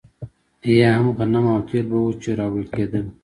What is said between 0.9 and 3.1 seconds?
هم غنم او تېل به وو چې راوړل کېدل.